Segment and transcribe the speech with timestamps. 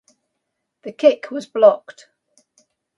[0.81, 2.09] The kick was blocked.